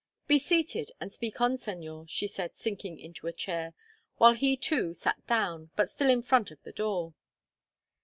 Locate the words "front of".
6.23-6.59